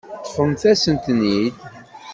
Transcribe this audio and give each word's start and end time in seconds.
Ṭṭfemt-asent-ten-id. 0.21 1.55